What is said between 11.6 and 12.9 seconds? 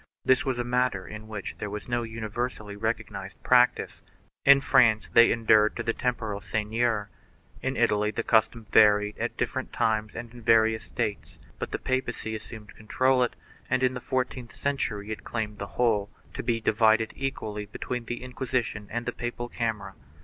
the papacy assumed to